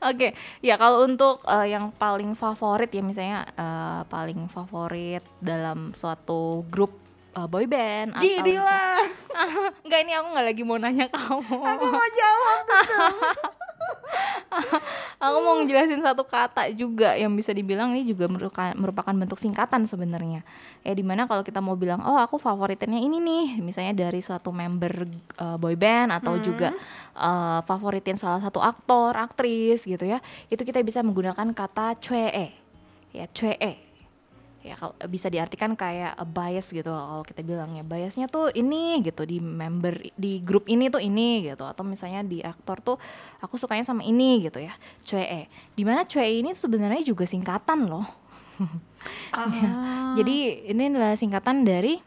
Oke, 0.00 0.32
ya 0.64 0.80
kalau 0.80 1.04
untuk 1.04 1.44
uh, 1.44 1.68
yang 1.68 1.92
paling 1.92 2.32
favorit 2.32 2.88
ya 2.88 3.04
misalnya 3.04 3.44
uh, 3.60 4.00
paling 4.08 4.48
favorit 4.48 5.20
dalam 5.44 5.92
suatu 5.92 6.64
grup 6.72 6.96
uh, 7.36 7.44
boy 7.44 7.68
band 7.68 8.16
atau 8.16 8.24
Jadilah. 8.24 9.04
Enggak 9.84 10.00
ini 10.08 10.12
aku 10.16 10.26
nggak 10.32 10.46
lagi 10.48 10.62
mau 10.64 10.78
nanya 10.80 11.06
kamu. 11.12 11.52
Aku 11.52 11.84
mau 11.92 12.08
jawab 12.16 12.58
tuh. 12.64 12.84
Aku 15.24 15.36
mau 15.44 15.54
ngejelasin 15.60 16.02
satu 16.02 16.24
kata 16.26 16.72
juga 16.74 17.14
yang 17.14 17.30
bisa 17.36 17.54
dibilang 17.54 17.94
ini 17.94 18.08
juga 18.08 18.26
merupakan, 18.26 18.72
merupakan 18.74 19.14
bentuk 19.14 19.38
singkatan 19.38 19.86
sebenarnya. 19.86 20.42
Ya 20.82 20.92
di 20.96 21.04
mana 21.04 21.28
kalau 21.28 21.44
kita 21.44 21.60
mau 21.62 21.76
bilang, 21.76 22.02
oh 22.02 22.18
aku 22.18 22.40
favoritinnya 22.40 22.98
ini 22.98 23.20
nih, 23.20 23.46
misalnya 23.60 24.08
dari 24.08 24.20
suatu 24.24 24.50
member 24.50 25.06
uh, 25.38 25.56
boy 25.60 25.76
band 25.76 26.10
atau 26.16 26.40
juga 26.40 26.72
uh, 27.14 27.60
favoritin 27.62 28.16
salah 28.16 28.40
satu 28.40 28.58
aktor, 28.64 29.14
aktris 29.14 29.84
gitu 29.84 30.08
ya, 30.08 30.18
itu 30.48 30.62
kita 30.64 30.80
bisa 30.80 31.04
menggunakan 31.04 31.52
kata 31.52 32.00
chue, 32.00 32.50
ya 33.12 33.26
chue 33.30 33.89
ya 34.60 34.76
kalau 34.76 34.92
eh, 35.00 35.08
bisa 35.08 35.32
diartikan 35.32 35.72
kayak 35.72 36.12
a 36.16 36.24
bias 36.28 36.72
gitu 36.72 36.92
kalau 36.92 37.24
kita 37.24 37.40
bilangnya. 37.40 37.82
Biasnya 37.84 38.28
tuh 38.28 38.52
ini 38.52 39.00
gitu 39.00 39.24
di 39.24 39.40
member 39.40 40.00
di 40.14 40.40
grup 40.44 40.68
ini 40.68 40.92
tuh 40.92 41.00
ini 41.00 41.48
gitu. 41.48 41.64
Atau 41.64 41.84
misalnya 41.84 42.20
di 42.24 42.44
aktor 42.44 42.80
tuh 42.84 42.96
aku 43.40 43.56
sukanya 43.56 43.84
sama 43.84 44.04
ini 44.04 44.44
gitu 44.44 44.60
ya 44.60 44.76
CE 45.04 45.48
di 45.74 45.82
mana 45.82 46.04
CE 46.04 46.44
ini 46.44 46.52
sebenarnya 46.52 47.02
juga 47.04 47.24
singkatan 47.24 47.88
loh. 47.88 48.06
Ya, 49.32 49.40
ah. 49.40 50.12
jadi 50.12 50.68
ini 50.68 50.92
adalah 50.92 51.16
singkatan 51.16 51.64
dari 51.64 52.04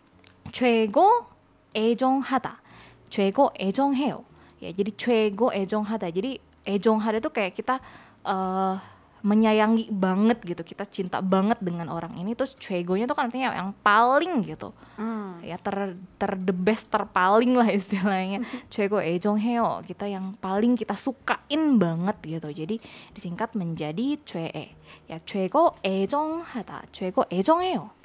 Chego 0.54 1.26
Ejong 1.74 2.22
Hata 2.22 2.62
Chego 3.10 3.50
Ejong 3.58 3.98
Heo. 3.98 4.22
Ya 4.62 4.70
jadi 4.70 4.94
Chego 4.94 5.50
Ejong 5.50 5.90
Hata 5.90 6.14
jadi 6.14 6.38
Ejong 6.66 7.02
Hata 7.02 7.18
itu 7.18 7.34
kayak 7.34 7.58
kita 7.58 7.82
uh, 8.26 8.78
menyayangi 9.24 9.88
banget 9.88 10.44
gitu 10.44 10.68
kita 10.68 10.84
cinta 10.84 11.24
banget 11.24 11.56
dengan 11.64 11.88
orang 11.88 12.12
ini 12.20 12.36
terus 12.36 12.60
cegonya 12.60 13.08
tuh 13.08 13.16
kan 13.16 13.32
artinya 13.32 13.56
yang 13.56 13.72
paling 13.80 14.44
gitu 14.44 14.76
hmm. 15.00 15.40
ya 15.40 15.56
ter 15.56 15.96
ter 16.20 16.36
the 16.36 16.52
best 16.52 16.92
terpaling 16.92 17.56
lah 17.56 17.72
istilahnya 17.80 18.44
cego 18.74 19.00
eh 19.00 19.16
jongheo 19.16 19.80
kita 19.88 20.12
yang 20.12 20.36
paling 20.44 20.76
kita 20.76 21.00
sukain 21.00 21.80
banget 21.80 22.20
gitu 22.20 22.52
jadi 22.52 22.76
disingkat 23.16 23.56
menjadi 23.56 24.20
cue 24.28 24.52
eh, 24.52 24.76
ya 25.08 25.24
cego 25.24 25.80
eh 25.80 26.04
jong 26.04 26.44
hata 26.44 26.84
cego 26.92 27.24
eh 27.32 27.40
jongheo 27.40 27.96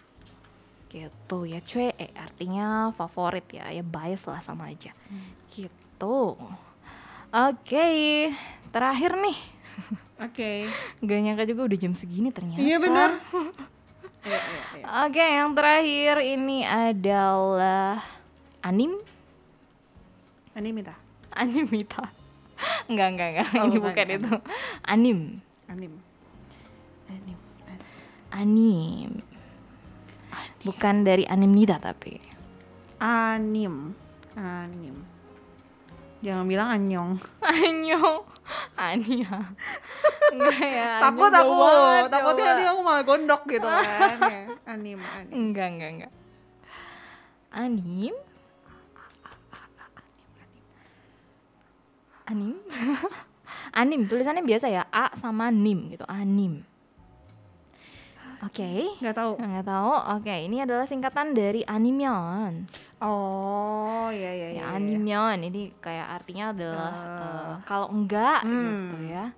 gitu 0.86 1.50
ya 1.50 1.58
cue 1.66 1.98
eh, 1.98 2.14
artinya 2.14 2.94
favorit 2.94 3.50
ya 3.50 3.66
ya 3.74 3.82
bias 3.82 4.22
lah 4.30 4.38
sama 4.38 4.70
aja 4.70 4.94
hmm. 5.10 5.50
gitu 5.50 6.38
oke 6.38 6.54
okay. 7.34 8.30
terakhir 8.70 9.18
nih 9.18 9.38
Oke. 10.18 10.66
gak 10.98 11.18
nyangka 11.22 11.44
juga 11.46 11.70
udah 11.70 11.78
jam 11.78 11.94
segini 11.94 12.34
ternyata 12.34 12.58
Iya 12.58 12.76
benar. 12.82 13.10
Iya, 14.18 14.34
iya, 14.34 14.62
iya. 14.82 14.84
Oke, 15.06 15.24
yang 15.24 15.54
terakhir 15.54 16.16
ini 16.20 16.66
adalah 16.66 18.02
anim, 18.60 18.98
Ini 20.58 20.74
minta. 20.74 20.98
animita. 21.32 22.02
Enggak, 22.90 23.08
enggak, 23.14 23.28
enggak. 23.30 23.48
Oh, 23.54 23.64
ini 23.70 23.78
bukan, 23.78 23.94
bukan 23.94 24.06
itu. 24.18 24.32
Anim, 24.82 25.18
Anim. 25.70 25.92
Anim. 27.06 27.38
anim. 28.34 29.10
Bukan 30.66 31.06
dari 31.06 31.22
animnida 31.24 31.78
tapi. 31.78 32.18
Anim. 32.98 33.94
Anim. 34.34 34.98
Jangan 36.18 36.44
bilang 36.50 36.68
anyong. 36.74 37.10
Anyong, 37.46 38.26
Ania. 38.74 39.54
Enggak 40.30 40.60
ya. 40.60 40.90
takut 41.04 41.30
aku. 41.30 41.54
banget, 41.54 42.04
Takutnya 42.08 42.42
coba. 42.42 42.50
nanti 42.50 42.64
aku 42.66 42.80
malah 42.80 43.02
gondok 43.02 43.42
gitu 43.46 43.66
kan. 43.66 44.16
Ya. 44.28 44.42
Anim, 44.66 44.98
anim. 45.00 45.32
Enggak, 45.32 45.68
enggak, 45.70 45.90
enggak. 45.90 46.12
Anim. 47.50 48.14
Anim. 52.26 52.56
anim, 53.80 54.00
tulisannya 54.04 54.42
biasa 54.42 54.66
ya, 54.68 54.84
A 54.88 55.12
sama 55.14 55.48
nim 55.48 55.88
gitu, 55.88 56.04
anim. 56.04 56.60
Oke. 58.38 58.94
Gak 59.00 59.16
tahu. 59.16 59.34
Nggak 59.34 59.66
tahu. 59.66 59.92
Oke, 60.14 60.30
ini 60.46 60.62
adalah 60.62 60.86
singkatan 60.86 61.34
dari 61.34 61.66
animyon. 61.66 62.70
Oh, 63.02 64.06
iya 64.14 64.30
iya 64.30 64.48
iya. 64.52 64.62
Ya, 64.62 64.64
animyon 64.70 65.42
ini 65.42 65.74
kayak 65.74 66.22
artinya 66.22 66.54
adalah 66.54 66.92
eh, 66.94 67.52
kalau 67.66 67.90
enggak 67.90 68.46
Hmm. 68.46 68.86
gitu 68.86 68.96
ya 69.10 69.34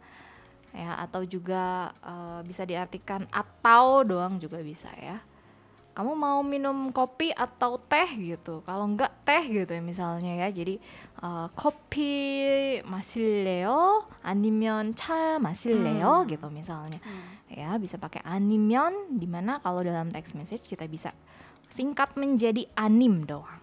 ya 0.70 0.98
atau 1.02 1.26
juga 1.26 1.90
uh, 2.02 2.40
bisa 2.46 2.62
diartikan 2.62 3.26
atau 3.30 4.06
doang 4.06 4.38
juga 4.38 4.62
bisa 4.62 4.90
ya. 4.98 5.18
Kamu 5.90 6.14
mau 6.14 6.40
minum 6.46 6.94
kopi 6.94 7.34
atau 7.34 7.76
teh 7.76 8.06
gitu? 8.14 8.62
Kalau 8.62 8.86
enggak 8.86 9.10
teh 9.26 9.42
gitu 9.50 9.68
ya 9.74 9.82
misalnya 9.82 10.38
ya. 10.46 10.48
Jadi 10.48 10.78
uh, 11.20 11.50
kopi 11.52 12.14
masileo 12.86 14.06
animion 14.22 14.94
cha 14.94 15.42
masileo 15.42 16.22
hmm. 16.22 16.28
gitu 16.30 16.46
misalnya. 16.48 17.02
Hmm. 17.02 17.38
ya 17.50 17.74
bisa 17.82 17.98
pakai 17.98 18.22
animion 18.22 19.10
di 19.10 19.26
mana 19.26 19.58
kalau 19.58 19.82
dalam 19.82 20.14
text 20.14 20.38
message 20.38 20.62
kita 20.62 20.86
bisa 20.86 21.10
singkat 21.66 22.14
menjadi 22.14 22.66
anim 22.78 23.26
doang. 23.26 23.58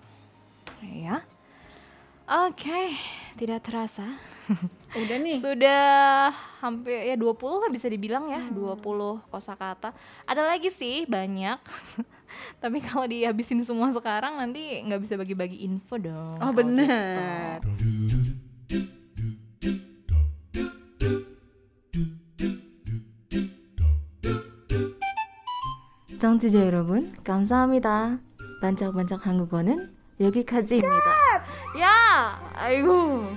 Ya. 0.83 1.23
Oke, 2.48 2.96
tidak 3.36 3.66
terasa. 3.66 4.06
Udah 4.96 5.16
nih. 5.20 5.38
Sudah 5.38 6.32
hampir 6.64 7.12
ya 7.12 7.16
20 7.18 7.62
lah 7.62 7.70
bisa 7.70 7.86
dibilang 7.90 8.30
ya, 8.30 8.42
20 8.50 8.78
kosakata. 9.28 9.92
Ada 10.24 10.46
lagi 10.46 10.70
sih 10.72 11.04
banyak. 11.06 11.58
Tapi 12.62 12.78
kalau 12.80 13.04
dihabisin 13.04 13.60
semua 13.62 13.92
sekarang 13.92 14.40
nanti 14.40 14.80
nggak 14.82 15.02
bisa 15.02 15.14
bagi-bagi 15.20 15.66
info 15.66 16.00
dong. 16.00 16.38
Oh 16.40 16.50
kalau 16.50 16.56
bener. 16.56 17.60
gitu. 17.60 18.32
청취자 26.22 26.64
여러분, 26.64 27.12
감사합니다. 27.24 28.20
반짝반짝 28.62 29.26
한국어는 29.26 29.90
여기까지입니다. 30.20 31.10
야! 31.75 32.39
아이고. 32.55 33.31